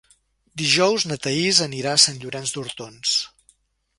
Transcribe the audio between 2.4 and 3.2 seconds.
d'Hortons.